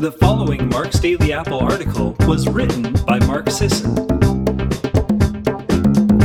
The 0.00 0.12
following 0.12 0.66
Mark's 0.70 0.98
Daily 0.98 1.34
Apple 1.34 1.58
article 1.58 2.16
was 2.20 2.48
written 2.48 2.94
by 3.06 3.18
Mark 3.26 3.50
Sisson 3.50 3.98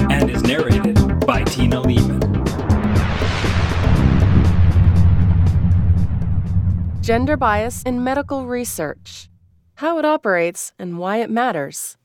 and 0.09 0.29
is 0.31 0.41
narrated 0.43 0.95
by 1.27 1.43
Tina 1.43 1.81
Leaman. 1.81 2.21
Gender 7.01 7.35
bias 7.35 7.83
in 7.83 8.01
medical 8.01 8.45
research 8.45 9.27
How 9.73 9.99
it 9.99 10.05
operates 10.05 10.71
and 10.79 10.97
why 10.97 11.17
it 11.17 11.29
matters. 11.29 11.97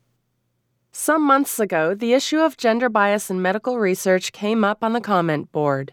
Some 0.90 1.22
months 1.22 1.60
ago, 1.60 1.94
the 1.94 2.14
issue 2.14 2.40
of 2.40 2.56
gender 2.56 2.88
bias 2.88 3.30
in 3.30 3.40
medical 3.40 3.78
research 3.78 4.32
came 4.32 4.64
up 4.64 4.82
on 4.82 4.92
the 4.92 5.00
comment 5.00 5.52
board. 5.52 5.92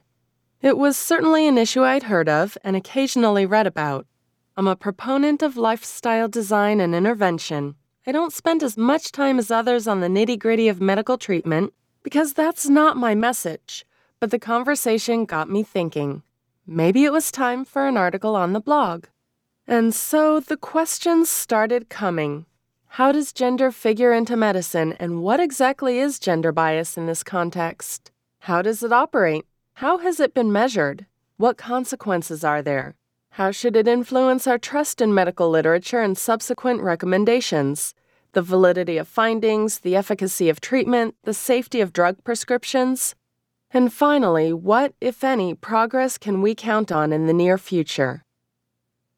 It 0.59 0.75
was 0.75 0.97
certainly 0.97 1.47
an 1.47 1.59
issue 1.59 1.83
I'd 1.83 2.09
heard 2.09 2.27
of 2.27 2.57
and 2.63 2.75
occasionally 2.75 3.45
read 3.45 3.67
about. 3.67 4.07
I'm 4.59 4.67
a 4.67 4.75
proponent 4.75 5.43
of 5.43 5.55
lifestyle 5.55 6.27
design 6.27 6.79
and 6.79 6.95
intervention. 6.95 7.75
I 8.07 8.11
don't 8.11 8.33
spend 8.33 8.63
as 8.63 8.75
much 8.75 9.11
time 9.11 9.37
as 9.37 9.51
others 9.51 9.87
on 9.87 9.99
the 9.99 10.07
nitty 10.07 10.39
gritty 10.39 10.67
of 10.67 10.81
medical 10.81 11.15
treatment 11.15 11.73
because 12.01 12.33
that's 12.33 12.67
not 12.67 12.97
my 12.97 13.13
message. 13.13 13.85
But 14.19 14.31
the 14.31 14.39
conversation 14.39 15.25
got 15.25 15.47
me 15.47 15.61
thinking. 15.61 16.23
Maybe 16.65 17.03
it 17.03 17.11
was 17.11 17.31
time 17.31 17.65
for 17.65 17.85
an 17.87 17.97
article 17.97 18.35
on 18.35 18.53
the 18.53 18.59
blog. 18.59 19.05
And 19.67 19.93
so 19.93 20.39
the 20.39 20.57
questions 20.57 21.29
started 21.29 21.87
coming. 21.87 22.47
How 22.87 23.11
does 23.11 23.33
gender 23.33 23.69
figure 23.69 24.11
into 24.11 24.35
medicine, 24.35 24.93
and 24.93 25.21
what 25.21 25.39
exactly 25.39 25.99
is 25.99 26.17
gender 26.17 26.51
bias 26.51 26.97
in 26.97 27.05
this 27.05 27.21
context? 27.21 28.09
How 28.39 28.63
does 28.63 28.81
it 28.81 28.91
operate? 28.91 29.45
How 29.73 29.99
has 29.99 30.19
it 30.19 30.33
been 30.33 30.51
measured? 30.51 31.05
What 31.35 31.57
consequences 31.57 32.43
are 32.43 32.63
there? 32.63 32.95
How 33.31 33.51
should 33.51 33.75
it 33.75 33.87
influence 33.87 34.47
our 34.47 34.57
trust 34.57 34.99
in 35.01 35.13
medical 35.13 35.49
literature 35.49 36.01
and 36.01 36.17
subsequent 36.17 36.81
recommendations? 36.81 37.93
The 38.33 38.41
validity 38.41 38.97
of 38.97 39.07
findings, 39.07 39.79
the 39.79 39.95
efficacy 39.95 40.49
of 40.49 40.59
treatment, 40.59 41.15
the 41.23 41.33
safety 41.33 41.81
of 41.81 41.93
drug 41.93 42.23
prescriptions? 42.23 43.15
And 43.71 43.93
finally, 43.93 44.53
what, 44.53 44.93
if 45.01 45.23
any, 45.23 45.53
progress 45.53 46.17
can 46.17 46.41
we 46.41 46.55
count 46.55 46.91
on 46.91 47.11
in 47.11 47.27
the 47.27 47.33
near 47.33 47.57
future? 47.57 48.23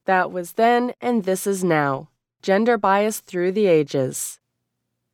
That 0.06 0.32
was 0.32 0.54
then, 0.54 0.94
and 1.00 1.24
this 1.24 1.46
is 1.46 1.64
now. 1.64 2.10
Gender 2.42 2.78
bias 2.78 3.20
through 3.20 3.52
the 3.52 3.68
ages. 3.68 4.40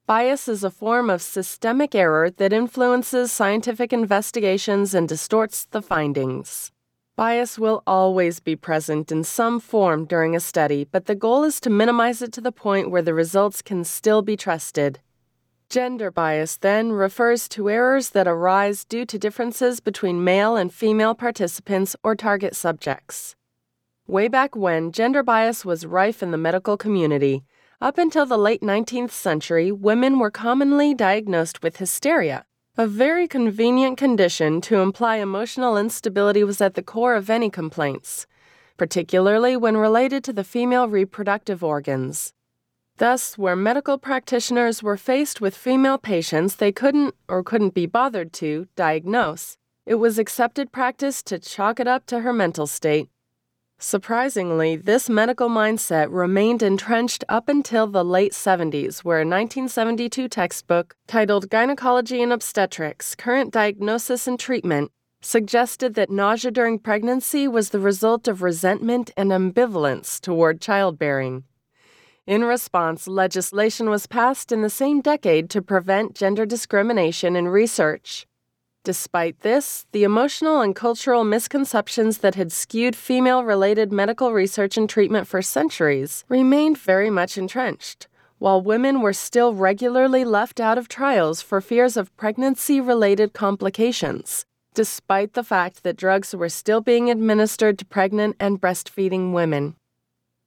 Bias 0.08 0.48
is 0.48 0.64
a 0.64 0.70
form 0.70 1.10
of 1.10 1.22
systemic 1.22 1.96
error 1.96 2.30
that 2.30 2.54
influences 2.54 3.32
scientific 3.32 3.92
investigations 3.92 4.94
and 4.94 5.10
distorts 5.10 5.66
the 5.66 5.82
findings. 5.82 6.72
Bias 7.18 7.58
will 7.58 7.82
always 7.88 8.42
be 8.42 8.58
present 8.58 9.10
in 9.10 9.24
some 9.24 9.62
form 9.62 10.04
during 10.04 10.36
a 10.36 10.40
study, 10.42 10.84
but 10.84 11.06
the 11.06 11.16
goal 11.16 11.46
is 11.46 11.62
to 11.62 11.70
minimize 11.70 12.22
it 12.22 12.34
to 12.34 12.42
the 12.42 12.52
point 12.52 12.92
where 12.92 13.02
the 13.02 13.14
results 13.14 13.62
can 13.62 13.86
still 13.86 14.22
be 14.22 14.36
trusted. 14.36 15.00
Gender 15.70 16.12
bias 16.12 16.58
then 16.58 16.92
refers 16.92 17.48
to 17.48 17.70
errors 17.70 18.10
that 18.10 18.28
arise 18.28 18.84
due 18.84 19.06
to 19.06 19.18
differences 19.18 19.80
between 19.80 20.26
male 20.26 20.58
and 20.58 20.74
female 20.74 21.16
participants 21.16 21.96
or 22.04 22.18
target 22.18 22.54
subjects. 22.54 23.38
Way 24.06 24.28
back 24.28 24.54
when, 24.54 24.92
gender 24.92 25.24
bias 25.24 25.64
was 25.64 25.86
rife 25.86 26.22
in 26.22 26.32
the 26.32 26.38
medical 26.38 26.76
community. 26.76 27.46
Up 27.80 27.98
until 27.98 28.26
the 28.26 28.38
late 28.38 28.62
19th 28.62 29.12
century, 29.12 29.72
women 29.72 30.20
were 30.20 30.32
commonly 30.32 30.94
diagnosed 30.94 31.64
with 31.64 31.78
hysteria, 31.78 32.46
a 32.78 32.86
very 32.86 33.26
convenient 33.26 33.98
condition 33.98 34.60
to 34.60 34.80
imply 34.80 35.16
emotional 35.16 35.78
instability 35.78 36.44
was 36.44 36.60
at 36.60 36.74
the 36.74 36.84
core 36.84 37.16
of 37.16 37.30
any 37.30 37.50
complaints, 37.50 38.28
particularly 38.76 39.56
when 39.56 39.78
related 39.78 40.26
to 40.26 40.34
the 40.34 40.44
female 40.44 40.90
reproductive 40.90 41.64
organs. 41.64 42.34
Thus, 42.98 43.38
where 43.38 43.56
medical 43.56 43.98
practitioners 43.98 44.84
were 44.84 44.98
faced 44.98 45.40
with 45.40 45.56
female 45.56 45.98
patients 45.98 46.56
they 46.56 46.74
couldn't 46.74 47.16
or 47.30 47.44
couldn't 47.44 47.74
be 47.74 47.86
bothered 47.86 48.34
to 48.34 48.68
diagnose, 48.76 49.58
it 49.86 49.96
was 49.96 50.20
accepted 50.20 50.74
practice 50.74 51.24
to 51.24 51.40
chalk 51.40 51.80
it 51.80 51.88
up 51.88 52.06
to 52.08 52.22
her 52.22 52.34
mental 52.34 52.68
state 52.68 53.10
Surprisingly, 53.78 54.78
this 54.78 55.10
medical 55.10 55.50
mindset 55.50 56.08
remained 56.10 56.64
entrenched 56.64 57.26
up 57.28 57.50
until 57.50 57.88
the 57.88 58.06
late 58.06 58.32
70s, 58.32 59.00
where 59.00 59.18
a 59.18 59.28
1972 59.28 60.30
textbook 60.30 60.96
titled 61.08 61.50
Gynecology 61.50 62.24
and 62.24 62.32
Obstetrics 62.32 63.16
Current 63.16 63.52
Diagnosis 63.52 64.28
and 64.28 64.40
Treatment 64.40 64.92
suggested 65.22 65.96
that 65.96 66.10
nausea 66.10 66.52
during 66.52 66.80
pregnancy 66.80 67.48
was 67.48 67.72
the 67.72 67.80
result 67.80 68.28
of 68.28 68.42
resentment 68.42 69.12
and 69.18 69.32
ambivalence 69.32 70.22
toward 70.22 70.62
childbearing. 70.62 71.44
In 72.26 72.44
response, 72.44 73.08
legislation 73.08 73.90
was 73.90 74.08
passed 74.08 74.52
in 74.52 74.62
the 74.62 74.70
same 74.70 75.02
decade 75.02 75.50
to 75.50 75.62
prevent 75.62 76.16
gender 76.16 76.46
discrimination 76.46 77.36
in 77.36 77.48
research. 77.48 78.26
Despite 78.86 79.40
this, 79.40 79.88
the 79.94 80.04
emotional 80.04 80.62
and 80.62 80.76
cultural 80.76 81.24
misconceptions 81.24 82.20
that 82.20 82.36
had 82.36 82.52
skewed 82.52 82.96
female 82.96 83.44
related 83.44 83.92
medical 83.92 84.32
research 84.32 84.78
and 84.78 84.88
treatment 84.88 85.28
for 85.28 85.42
centuries 85.42 86.24
remained 86.30 86.78
very 86.78 87.10
much 87.10 87.36
entrenched, 87.36 88.08
while 88.38 88.62
women 88.62 89.02
were 89.02 89.12
still 89.12 89.56
regularly 89.56 90.24
left 90.24 90.60
out 90.60 90.78
of 90.78 90.88
trials 90.88 91.42
for 91.42 91.62
fears 91.62 91.98
of 91.98 92.16
pregnancy 92.16 92.80
related 92.80 93.34
complications, 93.34 94.46
despite 94.76 95.34
the 95.34 95.44
fact 95.44 95.82
that 95.82 95.98
drugs 95.98 96.36
were 96.36 96.48
still 96.48 96.80
being 96.80 97.10
administered 97.10 97.80
to 97.80 97.86
pregnant 97.86 98.36
and 98.40 98.62
breastfeeding 98.62 99.34
women. 99.34 99.76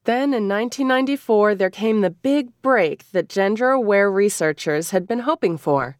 Then 0.04 0.32
in 0.32 0.46
1994, 0.48 1.56
there 1.56 1.70
came 1.70 2.02
the 2.02 2.10
big 2.10 2.50
break 2.62 3.10
that 3.10 3.28
gender 3.28 3.70
aware 3.70 4.08
researchers 4.08 4.90
had 4.90 5.08
been 5.08 5.26
hoping 5.26 5.58
for 5.58 5.96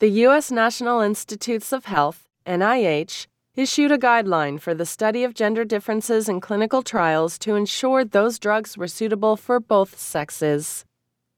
the 0.00 0.22
U.S. 0.26 0.52
National 0.52 1.00
Institutes 1.00 1.72
of 1.72 1.86
Health, 1.86 2.28
NIH, 2.46 3.26
issued 3.56 3.90
a 3.90 3.98
guideline 3.98 4.60
for 4.60 4.72
the 4.72 4.86
study 4.86 5.24
of 5.24 5.34
gender 5.34 5.64
differences 5.64 6.28
in 6.28 6.40
clinical 6.40 6.84
trials 6.84 7.36
to 7.40 7.56
ensure 7.56 8.04
those 8.04 8.38
drugs 8.38 8.78
were 8.78 8.86
suitable 8.86 9.36
for 9.36 9.58
both 9.58 9.98
sexes. 9.98 10.84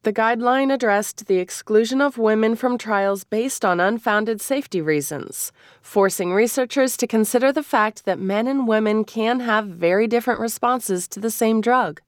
The 0.02 0.12
guideline 0.12 0.70
addressed 0.70 1.26
the 1.26 1.38
exclusion 1.38 2.02
of 2.02 2.18
women 2.18 2.54
from 2.54 2.76
trials 2.76 3.24
based 3.24 3.64
on 3.64 3.80
unfounded 3.80 4.42
safety 4.42 4.82
reasons, 4.82 5.52
forcing 5.80 6.34
researchers 6.34 6.98
to 6.98 7.06
consider 7.06 7.52
the 7.52 7.62
fact 7.62 8.04
that 8.04 8.18
men 8.18 8.46
and 8.46 8.68
women 8.68 9.04
can 9.04 9.40
have 9.40 9.68
very 9.68 10.06
different 10.06 10.38
responses 10.38 11.08
to 11.08 11.20
the 11.20 11.30
same 11.30 11.62
drug. 11.62 12.02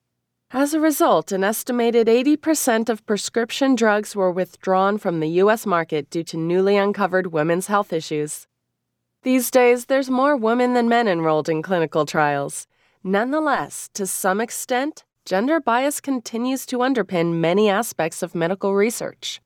As 0.55 0.75
a 0.75 0.79
result, 0.79 1.31
an 1.31 1.43
estimated 1.43 2.05
80% 2.05 2.87
of 2.87 3.03
prescription 3.07 3.73
drugs 3.73 4.15
were 4.15 4.29
withdrawn 4.29 4.99
from 4.99 5.19
the 5.19 5.29
U.S. 5.41 5.65
market 5.65 6.11
due 6.11 6.23
to 6.25 6.37
newly 6.37 6.77
uncovered 6.77 7.33
women's 7.33 7.65
health 7.65 7.91
issues. 7.91 8.45
These 9.23 9.49
days, 9.49 9.87
there's 9.87 10.11
more 10.11 10.37
women 10.37 10.75
than 10.75 10.87
men 10.87 11.07
enrolled 11.07 11.49
in 11.49 11.63
clinical 11.63 12.05
trials. 12.05 12.67
Nonetheless, 13.03 13.89
to 13.95 14.05
some 14.05 14.39
extent, 14.39 15.05
gender 15.25 15.59
bias 15.59 15.99
continues 15.99 16.67
to 16.67 16.77
underpin 16.77 17.33
many 17.39 17.67
aspects 17.67 18.21
of 18.21 18.35
medical 18.35 18.75
research. 18.75 19.41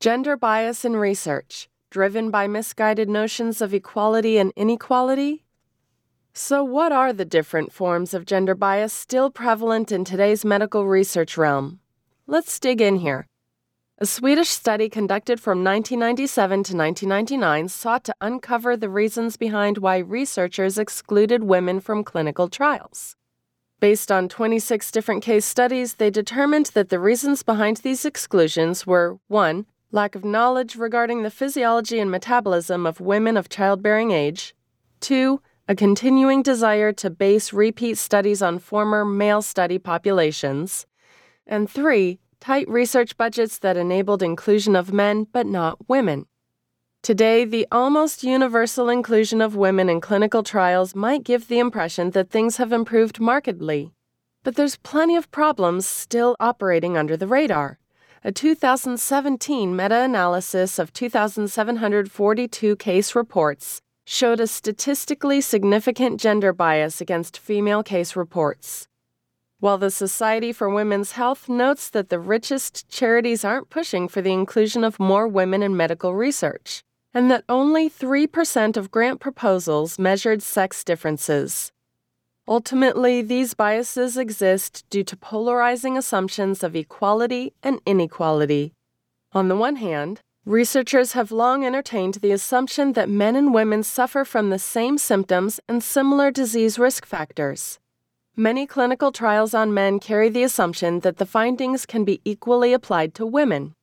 Gender 0.00 0.36
bias 0.36 0.84
in 0.84 0.96
research, 0.96 1.68
driven 1.88 2.32
by 2.32 2.48
misguided 2.48 3.08
notions 3.08 3.60
of 3.60 3.72
equality 3.72 4.38
and 4.38 4.52
inequality, 4.56 5.44
so, 6.40 6.64
what 6.64 6.90
are 6.90 7.12
the 7.12 7.26
different 7.26 7.70
forms 7.70 8.14
of 8.14 8.24
gender 8.24 8.54
bias 8.54 8.94
still 8.94 9.30
prevalent 9.30 9.92
in 9.92 10.06
today's 10.06 10.42
medical 10.42 10.86
research 10.86 11.36
realm? 11.36 11.80
Let's 12.26 12.58
dig 12.58 12.80
in 12.80 12.96
here. 12.96 13.26
A 13.98 14.06
Swedish 14.06 14.48
study 14.48 14.88
conducted 14.88 15.38
from 15.38 15.62
1997 15.62 16.50
to 16.50 16.74
1999 16.74 17.68
sought 17.68 18.04
to 18.04 18.14
uncover 18.22 18.74
the 18.74 18.88
reasons 18.88 19.36
behind 19.36 19.76
why 19.76 19.98
researchers 19.98 20.78
excluded 20.78 21.44
women 21.44 21.78
from 21.78 22.02
clinical 22.02 22.48
trials. 22.48 23.16
Based 23.78 24.10
on 24.10 24.26
26 24.26 24.90
different 24.90 25.22
case 25.22 25.44
studies, 25.44 25.96
they 25.96 26.08
determined 26.08 26.70
that 26.72 26.88
the 26.88 26.98
reasons 26.98 27.42
behind 27.42 27.76
these 27.78 28.06
exclusions 28.06 28.86
were 28.86 29.18
1. 29.28 29.66
Lack 29.92 30.14
of 30.14 30.24
knowledge 30.24 30.74
regarding 30.74 31.22
the 31.22 31.30
physiology 31.30 31.98
and 31.98 32.10
metabolism 32.10 32.86
of 32.86 32.98
women 32.98 33.36
of 33.36 33.50
childbearing 33.50 34.10
age, 34.10 34.54
2 35.00 35.42
a 35.70 35.74
continuing 35.76 36.42
desire 36.42 36.92
to 36.92 37.08
base 37.08 37.52
repeat 37.52 37.96
studies 37.96 38.42
on 38.42 38.58
former 38.58 39.04
male 39.04 39.40
study 39.40 39.78
populations, 39.78 40.84
and 41.46 41.70
three, 41.70 42.18
tight 42.40 42.68
research 42.68 43.16
budgets 43.16 43.56
that 43.60 43.76
enabled 43.76 44.20
inclusion 44.20 44.74
of 44.74 44.92
men 44.92 45.28
but 45.32 45.46
not 45.46 45.78
women. 45.88 46.26
Today, 47.02 47.44
the 47.44 47.68
almost 47.70 48.24
universal 48.24 48.88
inclusion 48.88 49.40
of 49.40 49.54
women 49.54 49.88
in 49.88 50.00
clinical 50.00 50.42
trials 50.42 50.96
might 50.96 51.22
give 51.22 51.46
the 51.46 51.60
impression 51.60 52.10
that 52.10 52.30
things 52.30 52.56
have 52.56 52.72
improved 52.72 53.20
markedly. 53.20 53.92
But 54.42 54.56
there's 54.56 54.74
plenty 54.74 55.14
of 55.14 55.30
problems 55.30 55.86
still 55.86 56.34
operating 56.40 56.96
under 56.96 57.16
the 57.16 57.28
radar. 57.28 57.78
A 58.24 58.32
2017 58.32 59.76
meta 59.76 60.00
analysis 60.00 60.80
of 60.80 60.92
2,742 60.92 62.74
case 62.74 63.14
reports 63.14 63.82
showed 64.04 64.40
a 64.40 64.46
statistically 64.46 65.40
significant 65.40 66.20
gender 66.20 66.52
bias 66.52 67.00
against 67.00 67.38
female 67.38 67.82
case 67.82 68.16
reports. 68.16 68.88
while 69.60 69.76
the 69.76 69.90
Society 69.90 70.52
for 70.52 70.68
Women's 70.70 71.12
Health 71.12 71.48
notes 71.48 71.90
that 71.90 72.08
the 72.08 72.18
richest 72.18 72.88
charities 72.88 73.44
aren't 73.44 73.68
pushing 73.68 74.08
for 74.08 74.22
the 74.22 74.32
inclusion 74.32 74.82
of 74.82 74.98
more 74.98 75.28
women 75.28 75.62
in 75.62 75.76
medical 75.76 76.14
research, 76.14 76.82
and 77.12 77.30
that 77.30 77.44
only 77.48 77.88
3% 77.88 78.76
of 78.78 78.90
grant 78.90 79.20
proposals 79.20 79.98
measured 79.98 80.42
sex 80.42 80.82
differences. 80.82 81.72
Ultimately, 82.48 83.20
these 83.20 83.52
biases 83.52 84.16
exist 84.16 84.84
due 84.88 85.04
to 85.04 85.16
polarizing 85.16 85.98
assumptions 85.98 86.64
of 86.64 86.74
equality 86.74 87.52
and 87.62 87.80
inequality. 87.84 88.72
On 89.32 89.48
the 89.48 89.56
one 89.56 89.76
hand, 89.76 90.22
researchers 90.46 91.12
have 91.12 91.30
long 91.30 91.64
entertained 91.64 92.14
the 92.14 92.32
assumption 92.32 92.94
that 92.94 93.08
men 93.08 93.36
and 93.36 93.52
women 93.52 93.82
suffer 93.82 94.24
from 94.24 94.50
the 94.50 94.58
same 94.58 94.98
symptoms 94.98 95.60
and 95.68 95.82
similar 95.82 96.30
disease 96.30 96.78
risk 96.78 97.04
factors. 97.04 97.78
Many 98.36 98.66
clinical 98.66 99.12
trials 99.12 99.54
on 99.54 99.74
men 99.74 99.98
carry 100.00 100.28
the 100.28 100.42
assumption 100.42 101.00
that 101.00 101.18
the 101.18 101.26
findings 101.26 101.84
can 101.84 102.04
be 102.04 102.20
equally 102.24 102.72
applied 102.72 103.14
to 103.16 103.26
women. 103.26 103.74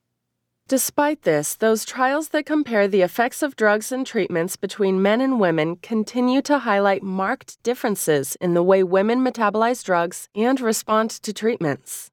Despite 0.68 1.22
this, 1.22 1.56
those 1.56 1.86
trials 1.86 2.30
that 2.30 2.46
compare 2.46 2.90
the 2.90 3.02
effects 3.02 3.42
of 3.42 3.56
drugs 3.56 3.92
and 3.92 4.06
treatments 4.06 4.58
between 4.58 5.02
men 5.02 5.22
and 5.22 5.40
women 5.40 5.78
continue 5.78 6.42
to 6.42 6.60
highlight 6.60 7.04
marked 7.04 7.62
differences 7.64 8.36
in 8.42 8.54
the 8.54 8.64
way 8.64 8.84
women 8.84 9.20
metabolize 9.20 9.82
drugs 9.84 10.28
and 10.36 10.60
respond 10.60 11.12
to 11.12 11.32
treatments. 11.32 12.12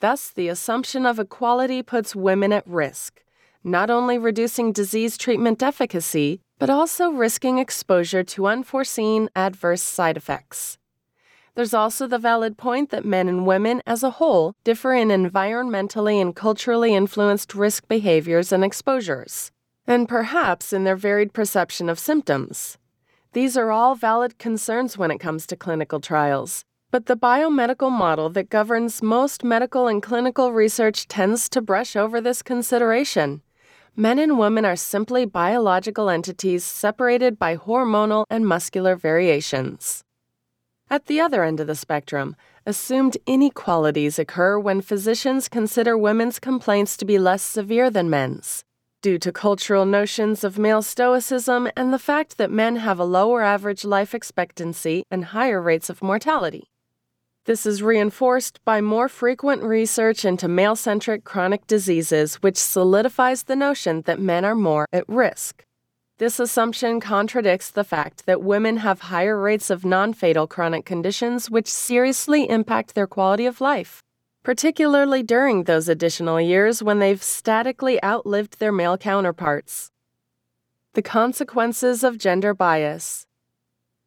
Thus, 0.00 0.30
the 0.30 0.48
assumption 0.48 1.06
of 1.06 1.20
equality 1.20 1.80
puts 1.80 2.16
women 2.16 2.52
at 2.52 2.66
risk, 2.66 3.22
not 3.64 3.90
only 3.90 4.18
reducing 4.18 4.72
disease 4.72 5.16
treatment 5.16 5.62
efficacy, 5.62 6.40
but 6.58 6.70
also 6.70 7.10
risking 7.10 7.58
exposure 7.58 8.22
to 8.22 8.46
unforeseen 8.46 9.28
adverse 9.34 9.82
side 9.82 10.16
effects. 10.16 10.78
There's 11.54 11.74
also 11.74 12.06
the 12.06 12.18
valid 12.18 12.56
point 12.56 12.90
that 12.90 13.04
men 13.04 13.28
and 13.28 13.46
women 13.46 13.82
as 13.86 14.02
a 14.02 14.10
whole 14.10 14.54
differ 14.64 14.94
in 14.94 15.08
environmentally 15.08 16.20
and 16.20 16.34
culturally 16.34 16.94
influenced 16.94 17.54
risk 17.54 17.88
behaviors 17.88 18.52
and 18.52 18.64
exposures, 18.64 19.50
and 19.86 20.08
perhaps 20.08 20.72
in 20.72 20.84
their 20.84 20.96
varied 20.96 21.34
perception 21.34 21.88
of 21.88 21.98
symptoms. 21.98 22.78
These 23.34 23.56
are 23.56 23.70
all 23.70 23.94
valid 23.94 24.38
concerns 24.38 24.96
when 24.96 25.10
it 25.10 25.18
comes 25.18 25.46
to 25.46 25.56
clinical 25.56 26.00
trials, 26.00 26.64
but 26.90 27.06
the 27.06 27.16
biomedical 27.16 27.90
model 27.90 28.28
that 28.30 28.50
governs 28.50 29.02
most 29.02 29.42
medical 29.42 29.88
and 29.88 30.02
clinical 30.02 30.52
research 30.52 31.08
tends 31.08 31.48
to 31.48 31.60
brush 31.60 31.96
over 31.96 32.20
this 32.20 32.42
consideration. 32.42 33.42
Men 33.96 34.18
and 34.18 34.38
women 34.38 34.64
are 34.64 34.74
simply 34.74 35.26
biological 35.26 36.08
entities 36.08 36.64
separated 36.64 37.38
by 37.38 37.58
hormonal 37.58 38.24
and 38.30 38.46
muscular 38.46 38.96
variations. 38.96 40.02
At 40.88 41.06
the 41.06 41.20
other 41.20 41.44
end 41.44 41.60
of 41.60 41.66
the 41.66 41.74
spectrum, 41.74 42.34
assumed 42.64 43.18
inequalities 43.26 44.18
occur 44.18 44.58
when 44.58 44.80
physicians 44.80 45.46
consider 45.46 45.98
women's 45.98 46.38
complaints 46.38 46.96
to 46.96 47.04
be 47.04 47.18
less 47.18 47.42
severe 47.42 47.90
than 47.90 48.08
men's. 48.08 48.64
Due 49.02 49.18
to 49.18 49.30
cultural 49.30 49.84
notions 49.84 50.42
of 50.42 50.58
male 50.58 50.80
stoicism 50.80 51.68
and 51.76 51.92
the 51.92 51.98
fact 51.98 52.38
that 52.38 52.50
men 52.50 52.76
have 52.76 52.98
a 52.98 53.04
lower 53.04 53.42
average 53.42 53.84
life 53.84 54.14
expectancy 54.14 55.04
and 55.10 55.26
higher 55.26 55.60
rates 55.60 55.90
of 55.90 56.02
mortality. 56.02 56.71
This 57.44 57.66
is 57.66 57.82
reinforced 57.82 58.64
by 58.64 58.80
more 58.80 59.08
frequent 59.08 59.64
research 59.64 60.24
into 60.24 60.46
male 60.46 60.76
centric 60.76 61.24
chronic 61.24 61.66
diseases, 61.66 62.36
which 62.36 62.56
solidifies 62.56 63.42
the 63.42 63.56
notion 63.56 64.02
that 64.02 64.20
men 64.20 64.44
are 64.44 64.54
more 64.54 64.86
at 64.92 65.08
risk. 65.08 65.64
This 66.18 66.38
assumption 66.38 67.00
contradicts 67.00 67.68
the 67.68 67.82
fact 67.82 68.26
that 68.26 68.44
women 68.44 68.76
have 68.76 69.00
higher 69.00 69.36
rates 69.36 69.70
of 69.70 69.84
non 69.84 70.12
fatal 70.12 70.46
chronic 70.46 70.84
conditions 70.84 71.50
which 71.50 71.66
seriously 71.66 72.48
impact 72.48 72.94
their 72.94 73.08
quality 73.08 73.46
of 73.46 73.60
life, 73.60 74.04
particularly 74.44 75.24
during 75.24 75.64
those 75.64 75.88
additional 75.88 76.40
years 76.40 76.80
when 76.80 77.00
they've 77.00 77.24
statically 77.24 78.00
outlived 78.04 78.60
their 78.60 78.70
male 78.70 78.96
counterparts. 78.96 79.90
The 80.92 81.02
consequences 81.02 82.04
of 82.04 82.18
gender 82.18 82.54
bias. 82.54 83.26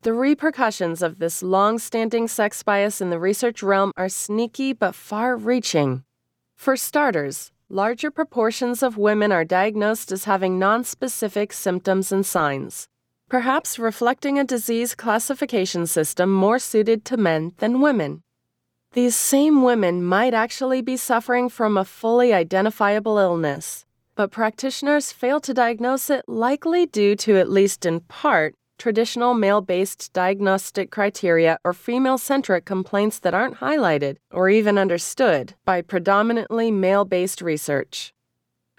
The 0.06 0.14
repercussions 0.14 1.02
of 1.02 1.18
this 1.18 1.42
long 1.42 1.80
standing 1.80 2.28
sex 2.28 2.62
bias 2.62 3.02
in 3.02 3.10
the 3.10 3.18
research 3.18 3.64
realm 3.64 3.92
are 3.98 4.08
sneaky 4.08 4.72
but 4.72 4.94
far 4.94 5.36
reaching. 5.36 6.04
For 6.56 6.78
starters, 6.78 7.52
larger 7.70 8.12
proportions 8.12 8.84
of 8.84 9.00
women 9.00 9.32
are 9.32 9.44
diagnosed 9.44 10.12
as 10.12 10.26
having 10.26 10.60
nonspecific 10.60 11.52
symptoms 11.52 12.12
and 12.12 12.24
signs, 12.24 12.88
perhaps 13.30 13.80
reflecting 13.80 14.38
a 14.38 14.44
disease 14.44 14.94
classification 14.94 15.88
system 15.88 16.32
more 16.32 16.60
suited 16.60 17.04
to 17.06 17.18
men 17.18 17.54
than 17.58 17.82
women. 17.82 18.22
These 18.92 19.16
same 19.16 19.64
women 19.64 20.04
might 20.04 20.36
actually 20.36 20.84
be 20.84 20.98
suffering 20.98 21.50
from 21.50 21.78
a 21.78 21.84
fully 21.84 22.32
identifiable 22.32 23.18
illness, 23.18 23.88
but 24.14 24.30
practitioners 24.30 25.12
fail 25.12 25.40
to 25.40 25.52
diagnose 25.56 26.12
it 26.12 26.26
likely 26.28 26.86
due 26.86 27.16
to, 27.16 27.38
at 27.38 27.50
least 27.50 27.88
in 27.88 28.02
part, 28.02 28.54
traditional 28.78 29.34
male 29.34 29.62
based 29.62 30.12
diagnostic 30.14 30.92
criteria 30.92 31.58
or 31.64 31.74
female 31.74 32.18
centric 32.18 32.66
complaints 32.66 33.20
that 33.20 33.34
aren't 33.34 33.58
highlighted 33.58 34.18
or 34.32 34.50
even 34.50 34.78
understood 34.78 35.56
by 35.66 35.82
predominantly 35.82 36.72
male 36.72 37.06
based 37.06 37.42
research. 37.42 38.14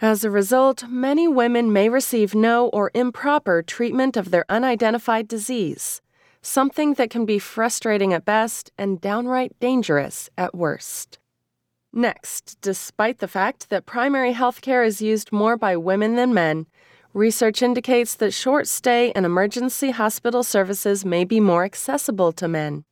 As 0.00 0.24
a 0.24 0.30
result, 0.30 0.84
many 0.88 1.26
women 1.26 1.72
may 1.72 1.88
receive 1.88 2.34
no 2.34 2.68
or 2.68 2.90
improper 2.94 3.62
treatment 3.62 4.16
of 4.16 4.30
their 4.30 4.44
unidentified 4.48 5.26
disease, 5.26 6.02
something 6.42 6.94
that 6.94 7.08
can 7.08 7.24
be 7.24 7.38
frustrating 7.38 8.12
at 8.12 8.26
best 8.26 8.70
and 8.76 9.00
downright 9.00 9.58
dangerous 9.58 10.28
at 10.36 10.54
worst. 10.54 11.18
Next, 11.94 12.58
despite 12.60 13.20
the 13.20 13.28
fact 13.28 13.70
that 13.70 13.86
primary 13.86 14.32
health 14.32 14.60
care 14.60 14.84
is 14.84 15.00
used 15.00 15.32
more 15.32 15.56
by 15.56 15.78
women 15.78 16.14
than 16.14 16.34
men, 16.34 16.66
Research 17.16 17.62
indicates 17.62 18.14
that 18.16 18.34
short 18.34 18.68
stay 18.68 19.10
and 19.12 19.24
emergency 19.24 19.90
hospital 19.90 20.42
services 20.42 21.02
may 21.02 21.24
be 21.24 21.40
more 21.40 21.64
accessible 21.64 22.30
to 22.32 22.46
men. 22.46 22.84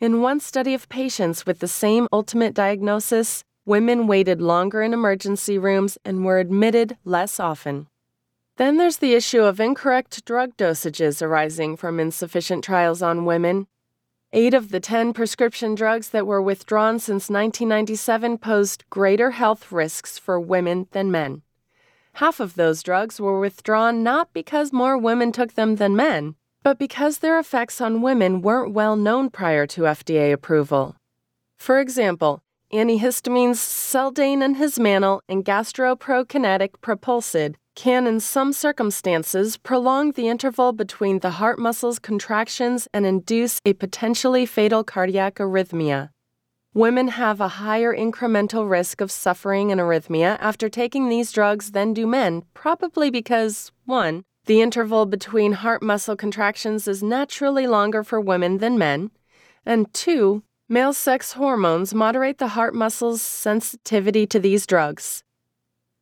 In 0.00 0.22
one 0.22 0.40
study 0.40 0.72
of 0.72 0.88
patients 0.88 1.44
with 1.44 1.58
the 1.58 1.68
same 1.68 2.08
ultimate 2.10 2.54
diagnosis, 2.54 3.44
women 3.66 4.06
waited 4.06 4.40
longer 4.40 4.80
in 4.80 4.94
emergency 4.94 5.58
rooms 5.58 5.98
and 6.06 6.24
were 6.24 6.38
admitted 6.38 6.96
less 7.04 7.38
often. 7.38 7.86
Then 8.56 8.78
there's 8.78 8.96
the 8.96 9.12
issue 9.12 9.42
of 9.42 9.60
incorrect 9.60 10.24
drug 10.24 10.56
dosages 10.56 11.20
arising 11.20 11.76
from 11.76 12.00
insufficient 12.00 12.64
trials 12.64 13.02
on 13.02 13.26
women. 13.26 13.66
Eight 14.32 14.54
of 14.54 14.70
the 14.70 14.80
10 14.80 15.12
prescription 15.12 15.74
drugs 15.74 16.08
that 16.08 16.26
were 16.26 16.40
withdrawn 16.40 16.98
since 16.98 17.28
1997 17.28 18.38
posed 18.38 18.88
greater 18.88 19.32
health 19.32 19.70
risks 19.70 20.18
for 20.18 20.40
women 20.40 20.86
than 20.92 21.10
men. 21.10 21.42
Half 22.14 22.40
of 22.40 22.54
those 22.54 22.82
drugs 22.82 23.20
were 23.20 23.40
withdrawn 23.40 24.02
not 24.02 24.32
because 24.32 24.72
more 24.72 24.98
women 24.98 25.32
took 25.32 25.54
them 25.54 25.76
than 25.76 25.96
men, 25.96 26.34
but 26.62 26.78
because 26.78 27.18
their 27.18 27.38
effects 27.38 27.80
on 27.80 28.02
women 28.02 28.42
weren't 28.42 28.74
well 28.74 28.96
known 28.96 29.30
prior 29.30 29.66
to 29.68 29.82
FDA 29.82 30.32
approval. 30.32 30.96
For 31.58 31.80
example, 31.80 32.42
antihistamines 32.72 33.56
Seldane 33.56 34.42
and 34.42 34.56
Hismanal 34.56 35.20
and 35.28 35.44
gastroprokinetic 35.44 36.70
Propulsid 36.82 37.56
can, 37.74 38.06
in 38.06 38.20
some 38.20 38.52
circumstances, 38.52 39.56
prolong 39.56 40.12
the 40.12 40.28
interval 40.28 40.72
between 40.72 41.20
the 41.20 41.30
heart 41.30 41.58
muscle's 41.58 41.98
contractions 41.98 42.88
and 42.92 43.06
induce 43.06 43.58
a 43.64 43.72
potentially 43.72 44.44
fatal 44.44 44.84
cardiac 44.84 45.36
arrhythmia. 45.36 46.10
Women 46.74 47.08
have 47.08 47.40
a 47.40 47.48
higher 47.48 47.92
incremental 47.92 48.70
risk 48.70 49.00
of 49.00 49.10
suffering 49.10 49.72
an 49.72 49.78
arrhythmia 49.78 50.38
after 50.40 50.68
taking 50.68 51.08
these 51.08 51.32
drugs 51.32 51.72
than 51.72 51.92
do 51.92 52.06
men, 52.06 52.44
probably 52.54 53.10
because 53.10 53.72
1. 53.86 54.22
The 54.46 54.60
interval 54.60 55.04
between 55.04 55.54
heart 55.54 55.82
muscle 55.82 56.14
contractions 56.14 56.86
is 56.86 57.02
naturally 57.02 57.66
longer 57.66 58.04
for 58.04 58.20
women 58.20 58.58
than 58.58 58.78
men, 58.78 59.10
and 59.66 59.92
2. 59.92 60.44
Male 60.68 60.92
sex 60.92 61.32
hormones 61.32 61.92
moderate 61.92 62.38
the 62.38 62.54
heart 62.54 62.72
muscle's 62.72 63.20
sensitivity 63.20 64.24
to 64.28 64.38
these 64.38 64.64
drugs. 64.64 65.24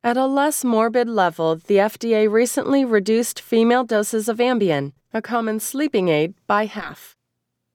At 0.04 0.18
a 0.18 0.26
less 0.26 0.64
morbid 0.64 1.08
level, 1.08 1.56
the 1.56 1.76
FDA 1.76 2.30
recently 2.30 2.84
reduced 2.84 3.40
female 3.40 3.84
doses 3.84 4.28
of 4.28 4.36
Ambien, 4.36 4.92
a 5.14 5.22
common 5.22 5.60
sleeping 5.60 6.08
aid, 6.08 6.34
by 6.46 6.66
half. 6.66 7.17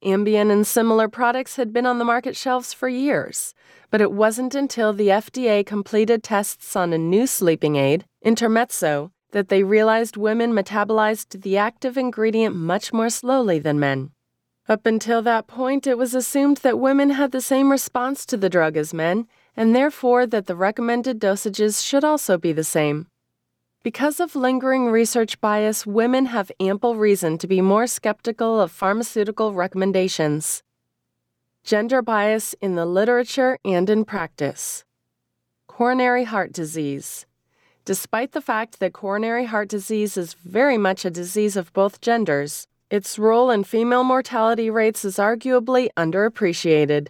Ambien 0.03 0.51
and 0.51 0.67
similar 0.67 1.07
products 1.07 1.55
had 1.55 1.72
been 1.72 1.86
on 1.86 1.98
the 1.98 2.05
market 2.05 2.36
shelves 2.36 2.74
for 2.74 2.88
years, 2.89 3.53
but 3.89 4.01
it 4.01 4.12
wasn't 4.12 4.53
until 4.53 4.93
the 4.93 5.07
FDA 5.07 5.65
completed 5.65 6.24
tests 6.24 6.75
on 6.75 6.93
a 6.93 6.98
new 6.98 7.25
sleeping 7.25 7.75
aid, 7.75 8.05
Intermezzo, 8.22 9.12
that 9.31 9.50
they 9.50 9.63
realized 9.63 10.17
women 10.17 10.53
metabolized 10.53 11.41
the 11.41 11.57
active 11.57 11.98
ingredient 11.98 12.55
much 12.55 12.93
more 12.93 13.10
slowly 13.10 13.60
than 13.60 13.79
men. 13.79 14.12
Up 14.69 14.86
until 14.86 15.22
that 15.24 15.48
point, 15.48 15.86
it 15.86 15.98
was 15.98 16.13
assumed 16.13 16.57
that 16.57 16.79
women 16.79 17.10
had 17.10 17.31
the 17.31 17.41
same 17.41 17.69
response 17.69 18.25
to 18.27 18.38
the 18.38 18.50
drug 18.50 18.77
as 18.77 18.93
men, 18.93 19.27
and 19.57 19.75
therefore 19.75 20.25
that 20.27 20.48
the 20.48 20.55
recommended 20.55 21.19
dosages 21.19 21.86
should 21.86 22.03
also 22.03 22.38
be 22.38 22.53
the 22.53 22.63
same. 22.63 23.07
Because 23.84 24.22
of 24.22 24.34
lingering 24.34 24.86
research 24.86 25.42
bias, 25.42 25.86
women 25.86 26.28
have 26.28 26.54
ample 26.58 26.96
reason 26.96 27.38
to 27.38 27.48
be 27.48 27.60
more 27.60 27.86
skeptical 27.86 28.62
of 28.62 28.72
pharmaceutical 28.72 29.52
recommendations. 29.52 30.63
Gender 31.66 32.02
bias 32.02 32.56
in 32.62 32.75
the 32.75 32.86
literature 32.86 33.60
and 33.66 33.90
in 33.90 34.06
practice. 34.06 34.86
Coronary 35.68 36.24
heart 36.24 36.54
disease. 36.54 37.25
Despite 37.84 38.32
the 38.32 38.40
fact 38.40 38.80
that 38.80 38.94
coronary 38.94 39.44
heart 39.44 39.68
disease 39.68 40.16
is 40.16 40.34
very 40.34 40.78
much 40.78 41.04
a 41.04 41.12
disease 41.12 41.58
of 41.58 41.74
both 41.74 42.00
genders, 42.00 42.70
its 42.90 43.20
role 43.20 43.52
in 43.52 43.66
female 43.66 44.06
mortality 44.06 44.70
rates 44.70 45.04
is 45.04 45.18
arguably 45.18 45.90
underappreciated. 45.98 47.10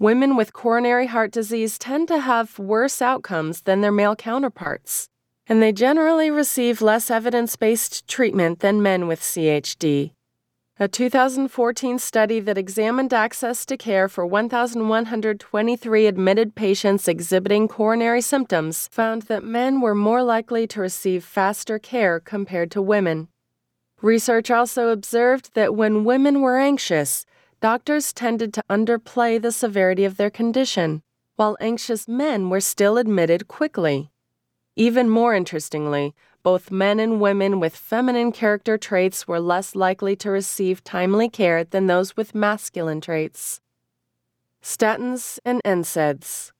Women 0.00 0.34
with 0.34 0.52
coronary 0.52 1.06
heart 1.06 1.30
disease 1.30 1.78
tend 1.78 2.08
to 2.08 2.18
have 2.18 2.58
worse 2.58 3.00
outcomes 3.00 3.60
than 3.60 3.82
their 3.82 3.92
male 3.92 4.16
counterparts, 4.16 5.08
and 5.48 5.62
they 5.62 5.72
generally 5.72 6.30
receive 6.30 6.82
less 6.82 7.10
evidence 7.10 7.56
based 7.56 8.06
treatment 8.06 8.60
than 8.60 8.82
men 8.82 9.06
with 9.06 9.20
CHD. 9.20 10.12
A 10.80 10.86
2014 10.86 11.98
study 11.98 12.38
that 12.38 12.56
examined 12.56 13.12
access 13.12 13.66
to 13.66 13.76
care 13.76 14.08
for 14.08 14.24
1,123 14.24 16.06
admitted 16.06 16.54
patients 16.54 17.08
exhibiting 17.08 17.66
coronary 17.66 18.20
symptoms 18.20 18.88
found 18.92 19.22
that 19.22 19.42
men 19.42 19.80
were 19.80 19.94
more 19.94 20.22
likely 20.22 20.68
to 20.68 20.80
receive 20.80 21.24
faster 21.24 21.80
care 21.80 22.20
compared 22.20 22.70
to 22.70 22.80
women. 22.82 23.26
Research 24.00 24.52
also 24.52 24.90
observed 24.90 25.54
that 25.54 25.74
when 25.74 26.04
women 26.04 26.42
were 26.42 26.58
anxious, 26.58 27.26
doctors 27.60 28.12
tended 28.12 28.54
to 28.54 28.62
underplay 28.70 29.42
the 29.42 29.50
severity 29.50 30.04
of 30.04 30.16
their 30.16 30.30
condition, 30.30 31.02
while 31.34 31.56
anxious 31.60 32.06
men 32.06 32.50
were 32.50 32.60
still 32.60 32.98
admitted 32.98 33.48
quickly. 33.48 34.12
Even 34.78 35.10
more 35.10 35.34
interestingly, 35.34 36.14
both 36.44 36.70
men 36.70 37.00
and 37.00 37.20
women 37.20 37.58
with 37.58 37.74
feminine 37.74 38.30
character 38.30 38.78
traits 38.78 39.26
were 39.26 39.40
less 39.40 39.74
likely 39.74 40.14
to 40.14 40.30
receive 40.30 40.84
timely 40.84 41.28
care 41.28 41.64
than 41.64 41.88
those 41.88 42.16
with 42.16 42.32
masculine 42.32 43.00
traits. 43.00 43.60
Statins 44.62 45.40
and 45.44 45.60
NSAIDs. 45.64 46.52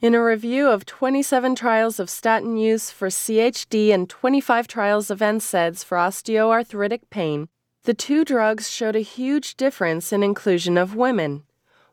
In 0.00 0.14
a 0.14 0.24
review 0.24 0.70
of 0.70 0.86
27 0.86 1.54
trials 1.54 2.00
of 2.00 2.08
statin 2.08 2.56
use 2.56 2.90
for 2.90 3.08
CHD 3.08 3.92
and 3.92 4.08
25 4.08 4.66
trials 4.66 5.10
of 5.10 5.18
NSAIDs 5.18 5.84
for 5.84 5.98
osteoarthritic 5.98 7.10
pain, 7.10 7.48
the 7.82 7.92
two 7.92 8.24
drugs 8.24 8.70
showed 8.70 8.96
a 8.96 9.00
huge 9.00 9.58
difference 9.58 10.14
in 10.14 10.22
inclusion 10.22 10.78
of 10.78 10.96
women. 10.96 11.42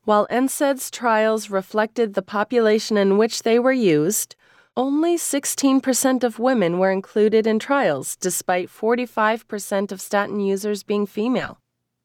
While 0.05 0.27
NSAIDs 0.31 0.89
trials 0.89 1.49
reflected 1.49 2.13
the 2.13 2.21
population 2.21 2.95
in 2.95 3.17
which 3.17 3.43
they 3.43 3.59
were 3.59 3.73
used, 3.73 4.37
only 4.77 5.17
16% 5.17 6.23
of 6.23 6.39
women 6.39 6.79
were 6.79 6.91
included 6.91 7.45
in 7.45 7.59
trials, 7.59 8.15
despite 8.15 8.69
45% 8.69 9.91
of 9.91 9.99
statin 9.99 10.39
users 10.39 10.83
being 10.83 11.05
female. 11.05 11.59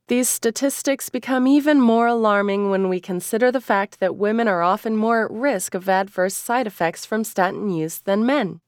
These 0.09 0.29
statistics 0.29 1.09
become 1.09 1.47
even 1.47 1.81
more 1.81 2.07
alarming 2.07 2.71
when 2.71 2.89
we 2.89 3.01
consider 3.01 3.53
the 3.53 3.61
fact 3.61 4.01
that 4.01 4.17
women 4.17 4.49
are 4.49 4.63
often 4.63 4.97
more 4.97 5.25
at 5.25 5.31
risk 5.31 5.75
of 5.75 5.89
adverse 5.89 6.35
side 6.35 6.67
effects 6.67 7.05
from 7.05 7.25
statin 7.25 7.71
use 7.71 7.99
than 7.99 8.27
men. 8.27 8.61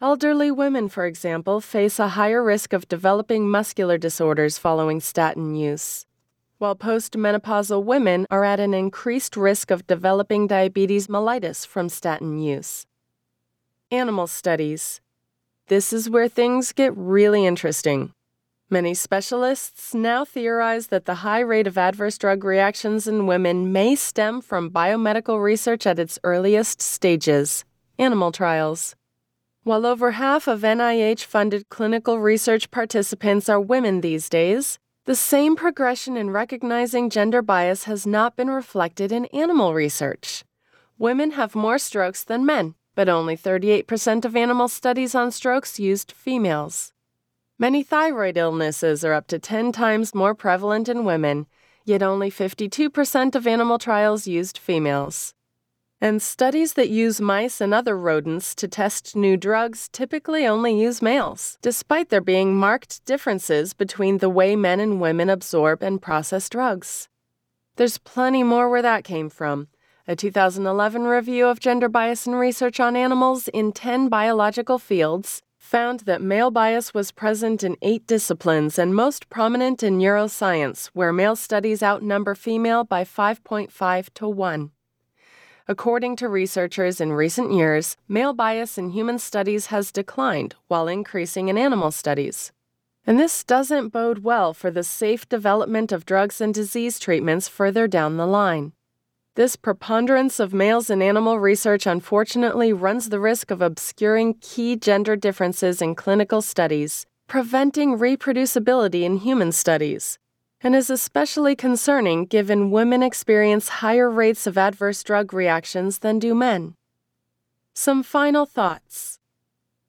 Elderly 0.00 0.50
women, 0.50 0.88
for 0.88 1.06
example, 1.06 1.60
face 1.60 1.98
a 1.98 2.08
higher 2.08 2.42
risk 2.42 2.72
of 2.72 2.88
developing 2.88 3.48
muscular 3.48 3.96
disorders 3.96 4.58
following 4.58 5.00
statin 5.00 5.54
use, 5.54 6.04
while 6.58 6.76
postmenopausal 6.76 7.82
women 7.82 8.26
are 8.30 8.44
at 8.44 8.60
an 8.60 8.74
increased 8.74 9.36
risk 9.36 9.70
of 9.70 9.86
developing 9.86 10.46
diabetes 10.46 11.06
mellitus 11.06 11.66
from 11.66 11.88
statin 11.88 12.38
use. 12.38 12.86
Animal 13.92 14.26
studies. 14.26 15.00
This 15.68 15.92
is 15.92 16.10
where 16.10 16.28
things 16.28 16.72
get 16.72 16.92
really 16.96 17.46
interesting. 17.46 18.12
Many 18.68 18.94
specialists 18.94 19.94
now 19.94 20.24
theorize 20.24 20.88
that 20.88 21.04
the 21.04 21.22
high 21.22 21.38
rate 21.38 21.68
of 21.68 21.78
adverse 21.78 22.18
drug 22.18 22.42
reactions 22.42 23.06
in 23.06 23.28
women 23.28 23.72
may 23.72 23.94
stem 23.94 24.40
from 24.40 24.72
biomedical 24.72 25.40
research 25.40 25.86
at 25.86 26.00
its 26.00 26.18
earliest 26.24 26.82
stages 26.82 27.64
animal 27.96 28.32
trials. 28.32 28.96
While 29.62 29.86
over 29.86 30.12
half 30.12 30.48
of 30.48 30.62
NIH 30.62 31.22
funded 31.22 31.68
clinical 31.68 32.18
research 32.18 32.72
participants 32.72 33.48
are 33.48 33.60
women 33.60 34.00
these 34.00 34.28
days, 34.28 34.80
the 35.04 35.14
same 35.14 35.54
progression 35.54 36.16
in 36.16 36.30
recognizing 36.30 37.08
gender 37.08 37.40
bias 37.40 37.84
has 37.84 38.04
not 38.04 38.34
been 38.34 38.50
reflected 38.50 39.12
in 39.12 39.26
animal 39.26 39.74
research. 39.74 40.42
Women 40.98 41.32
have 41.32 41.54
more 41.54 41.78
strokes 41.78 42.24
than 42.24 42.44
men, 42.44 42.74
but 42.96 43.08
only 43.08 43.36
38% 43.36 44.24
of 44.24 44.34
animal 44.34 44.66
studies 44.66 45.14
on 45.14 45.30
strokes 45.30 45.78
used 45.78 46.10
females. 46.10 46.92
Many 47.58 47.84
thyroid 47.84 48.36
illnesses 48.36 49.04
are 49.04 49.12
up 49.12 49.28
to 49.28 49.38
10 49.38 49.70
times 49.70 50.14
more 50.14 50.34
prevalent 50.34 50.88
in 50.88 51.04
women, 51.04 51.46
yet 51.84 52.02
only 52.02 52.30
52% 52.30 53.34
of 53.34 53.46
animal 53.46 53.78
trials 53.78 54.26
used 54.26 54.58
females. 54.58 55.34
And 56.00 56.20
studies 56.20 56.74
that 56.74 56.90
use 56.90 57.20
mice 57.20 57.60
and 57.60 57.72
other 57.72 57.96
rodents 57.96 58.54
to 58.56 58.68
test 58.68 59.16
new 59.16 59.36
drugs 59.36 59.88
typically 59.90 60.46
only 60.46 60.78
use 60.78 61.00
males, 61.00 61.56
despite 61.62 62.10
there 62.10 62.20
being 62.20 62.54
marked 62.54 63.04
differences 63.06 63.72
between 63.72 64.18
the 64.18 64.28
way 64.28 64.56
men 64.56 64.80
and 64.80 65.00
women 65.00 65.30
absorb 65.30 65.82
and 65.82 66.02
process 66.02 66.50
drugs. 66.50 67.08
There's 67.76 67.98
plenty 67.98 68.42
more 68.42 68.68
where 68.68 68.82
that 68.82 69.04
came 69.04 69.30
from, 69.30 69.68
a 70.08 70.14
2011 70.14 71.02
review 71.02 71.48
of 71.48 71.58
gender 71.58 71.88
bias 71.88 72.28
in 72.28 72.34
research 72.36 72.78
on 72.78 72.94
animals 72.94 73.48
in 73.48 73.72
10 73.72 74.08
biological 74.08 74.78
fields 74.78 75.42
found 75.58 76.00
that 76.00 76.22
male 76.22 76.52
bias 76.52 76.94
was 76.94 77.10
present 77.10 77.64
in 77.64 77.76
eight 77.82 78.06
disciplines 78.06 78.78
and 78.78 78.94
most 78.94 79.28
prominent 79.28 79.82
in 79.82 79.98
neuroscience, 79.98 80.86
where 80.92 81.12
male 81.12 81.34
studies 81.34 81.82
outnumber 81.82 82.36
female 82.36 82.84
by 82.84 83.02
5.5 83.02 84.14
to 84.14 84.28
1. 84.28 84.70
According 85.66 86.14
to 86.16 86.28
researchers 86.28 87.00
in 87.00 87.12
recent 87.12 87.52
years, 87.52 87.96
male 88.06 88.32
bias 88.32 88.78
in 88.78 88.90
human 88.90 89.18
studies 89.18 89.66
has 89.66 89.90
declined 89.90 90.54
while 90.68 90.86
increasing 90.86 91.48
in 91.48 91.58
animal 91.58 91.90
studies. 91.90 92.52
And 93.04 93.18
this 93.18 93.42
doesn't 93.42 93.88
bode 93.88 94.20
well 94.22 94.54
for 94.54 94.70
the 94.70 94.84
safe 94.84 95.28
development 95.28 95.90
of 95.90 96.06
drugs 96.06 96.40
and 96.40 96.54
disease 96.54 97.00
treatments 97.00 97.48
further 97.48 97.88
down 97.88 98.16
the 98.16 98.26
line. 98.26 98.72
This 99.36 99.54
preponderance 99.54 100.40
of 100.40 100.54
males 100.54 100.88
in 100.88 101.02
animal 101.02 101.38
research 101.38 101.86
unfortunately 101.86 102.72
runs 102.72 103.10
the 103.10 103.20
risk 103.20 103.50
of 103.50 103.60
obscuring 103.60 104.32
key 104.40 104.76
gender 104.76 105.14
differences 105.14 105.82
in 105.82 105.94
clinical 105.94 106.40
studies, 106.40 107.04
preventing 107.26 107.98
reproducibility 107.98 109.02
in 109.02 109.18
human 109.18 109.52
studies, 109.52 110.18
and 110.62 110.74
is 110.74 110.88
especially 110.88 111.54
concerning 111.54 112.24
given 112.24 112.70
women 112.70 113.02
experience 113.02 113.84
higher 113.84 114.08
rates 114.08 114.46
of 114.46 114.56
adverse 114.56 115.02
drug 115.02 115.34
reactions 115.34 115.98
than 115.98 116.18
do 116.18 116.34
men. 116.34 116.74
Some 117.74 118.02
final 118.02 118.46
thoughts. 118.46 119.18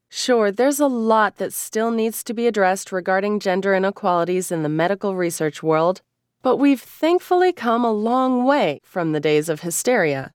Sure, 0.10 0.52
there's 0.52 0.82
a 0.82 0.88
lot 0.88 1.38
that 1.38 1.54
still 1.54 1.90
needs 1.90 2.22
to 2.26 2.34
be 2.34 2.48
addressed 2.48 2.92
regarding 2.92 3.40
gender 3.40 3.74
inequalities 3.74 4.52
in 4.52 4.64
the 4.64 4.68
medical 4.84 5.16
research 5.16 5.64
world, 5.64 6.02
but 6.48 6.56
we've 6.56 6.80
thankfully 6.80 7.52
come 7.52 7.84
a 7.84 7.92
long 7.92 8.46
way 8.46 8.80
from 8.82 9.12
the 9.12 9.20
days 9.20 9.50
of 9.50 9.64
hysteria. 9.64 10.32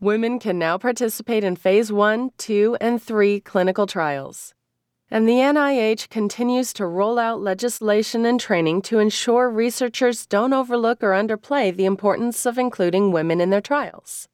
Women 0.00 0.38
can 0.38 0.58
now 0.58 0.78
participate 0.78 1.44
in 1.44 1.56
phase 1.56 1.92
1, 1.92 2.30
2, 2.38 2.78
and 2.80 3.02
3 3.02 3.40
clinical 3.40 3.86
trials. 3.86 4.54
And 5.10 5.28
the 5.28 5.34
NIH 5.34 6.08
continues 6.08 6.72
to 6.72 6.86
roll 6.86 7.18
out 7.18 7.42
legislation 7.42 8.24
and 8.24 8.40
training 8.40 8.80
to 8.88 8.98
ensure 8.98 9.50
researchers 9.50 10.24
don't 10.24 10.54
overlook 10.54 11.02
or 11.02 11.10
underplay 11.10 11.70
the 11.70 11.84
importance 11.84 12.46
of 12.46 12.56
including 12.56 13.12
women 13.12 13.38
in 13.38 13.50
their 13.50 13.60
trials. 13.60 14.28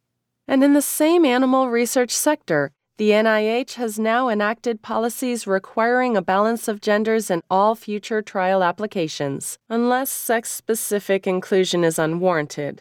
And 0.46 0.62
in 0.62 0.72
the 0.72 0.80
same 0.80 1.24
animal 1.24 1.68
research 1.68 2.12
sector, 2.12 2.70
the 2.98 3.10
NIH 3.10 3.74
has 3.74 3.98
now 3.98 4.28
enacted 4.28 4.82
policies 4.82 5.46
requiring 5.46 6.16
a 6.16 6.22
balance 6.22 6.68
of 6.68 6.80
genders 6.80 7.30
in 7.30 7.42
all 7.50 7.74
future 7.74 8.20
trial 8.20 8.62
applications, 8.62 9.58
unless 9.68 10.10
sex 10.10 10.50
specific 10.50 11.26
inclusion 11.26 11.84
is 11.84 11.98
unwarranted. 11.98 12.80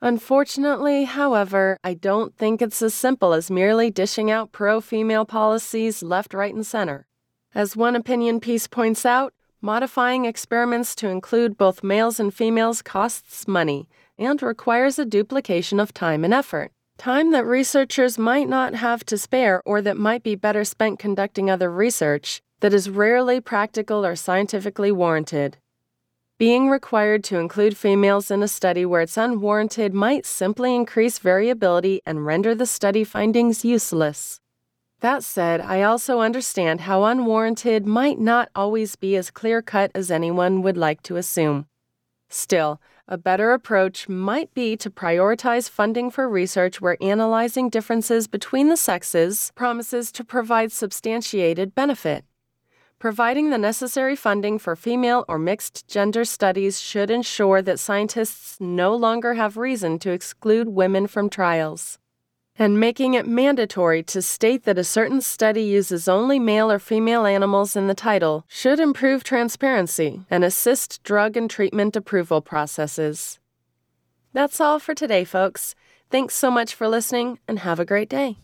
Unfortunately, 0.00 1.04
however, 1.04 1.76
I 1.84 1.94
don't 1.94 2.34
think 2.36 2.62
it's 2.62 2.80
as 2.80 2.94
simple 2.94 3.34
as 3.34 3.50
merely 3.50 3.90
dishing 3.90 4.30
out 4.30 4.52
pro 4.52 4.80
female 4.80 5.26
policies 5.26 6.02
left, 6.02 6.32
right, 6.32 6.54
and 6.54 6.64
center. 6.64 7.06
As 7.54 7.76
one 7.76 7.96
opinion 7.96 8.40
piece 8.40 8.66
points 8.66 9.04
out, 9.04 9.34
modifying 9.60 10.24
experiments 10.24 10.94
to 10.94 11.08
include 11.08 11.58
both 11.58 11.84
males 11.84 12.18
and 12.18 12.32
females 12.32 12.80
costs 12.80 13.46
money 13.46 13.88
and 14.16 14.40
requires 14.42 14.98
a 14.98 15.04
duplication 15.04 15.80
of 15.80 15.92
time 15.92 16.24
and 16.24 16.32
effort. 16.32 16.72
Time 17.00 17.30
that 17.30 17.46
researchers 17.46 18.18
might 18.18 18.46
not 18.46 18.74
have 18.74 19.06
to 19.06 19.16
spare 19.16 19.62
or 19.64 19.80
that 19.80 19.96
might 19.96 20.22
be 20.22 20.34
better 20.34 20.64
spent 20.64 20.98
conducting 20.98 21.48
other 21.48 21.70
research 21.70 22.42
that 22.60 22.74
is 22.74 22.90
rarely 22.90 23.40
practical 23.40 24.04
or 24.04 24.14
scientifically 24.14 24.92
warranted. 24.92 25.56
Being 26.36 26.68
required 26.68 27.24
to 27.24 27.38
include 27.38 27.74
females 27.74 28.30
in 28.30 28.42
a 28.42 28.48
study 28.48 28.84
where 28.84 29.00
it's 29.00 29.16
unwarranted 29.16 29.94
might 29.94 30.26
simply 30.26 30.76
increase 30.76 31.18
variability 31.18 32.02
and 32.04 32.26
render 32.26 32.54
the 32.54 32.66
study 32.66 33.02
findings 33.02 33.64
useless. 33.64 34.38
That 35.00 35.24
said, 35.24 35.62
I 35.62 35.80
also 35.80 36.20
understand 36.20 36.82
how 36.82 37.04
unwarranted 37.04 37.86
might 37.86 38.18
not 38.18 38.50
always 38.54 38.96
be 38.96 39.16
as 39.16 39.30
clear 39.30 39.62
cut 39.62 39.90
as 39.94 40.10
anyone 40.10 40.60
would 40.60 40.76
like 40.76 41.02
to 41.04 41.16
assume. 41.16 41.64
Still, 42.28 42.78
A 43.12 43.18
better 43.18 43.50
approach 43.50 44.08
might 44.08 44.54
be 44.54 44.76
to 44.76 44.88
prioritize 44.88 45.68
funding 45.68 46.12
for 46.12 46.28
research 46.28 46.80
where 46.80 46.96
analyzing 47.00 47.68
differences 47.68 48.28
between 48.28 48.68
the 48.68 48.76
sexes 48.76 49.50
promises 49.56 50.12
to 50.12 50.22
provide 50.22 50.70
substantiated 50.70 51.74
benefit. 51.74 52.24
Providing 53.00 53.50
the 53.50 53.58
necessary 53.58 54.14
funding 54.14 54.60
for 54.60 54.76
female 54.76 55.24
or 55.26 55.40
mixed 55.40 55.88
gender 55.88 56.24
studies 56.24 56.80
should 56.80 57.10
ensure 57.10 57.60
that 57.62 57.80
scientists 57.80 58.60
no 58.60 58.94
longer 58.94 59.34
have 59.34 59.56
reason 59.56 59.98
to 59.98 60.12
exclude 60.12 60.68
women 60.68 61.08
from 61.08 61.28
trials. 61.28 61.98
And 62.60 62.78
making 62.78 63.14
it 63.14 63.26
mandatory 63.26 64.02
to 64.02 64.20
state 64.20 64.64
that 64.64 64.76
a 64.76 64.84
certain 64.84 65.22
study 65.22 65.62
uses 65.62 66.08
only 66.08 66.38
male 66.38 66.70
or 66.70 66.78
female 66.78 67.24
animals 67.24 67.74
in 67.74 67.86
the 67.86 67.94
title 67.94 68.44
should 68.48 68.78
improve 68.78 69.24
transparency 69.24 70.26
and 70.30 70.44
assist 70.44 71.02
drug 71.02 71.38
and 71.38 71.48
treatment 71.48 71.96
approval 71.96 72.42
processes. 72.42 73.38
That's 74.34 74.60
all 74.60 74.78
for 74.78 74.94
today, 74.94 75.24
folks. 75.24 75.74
Thanks 76.10 76.34
so 76.34 76.50
much 76.50 76.74
for 76.74 76.86
listening 76.86 77.38
and 77.48 77.60
have 77.60 77.80
a 77.80 77.86
great 77.86 78.10
day. 78.10 78.36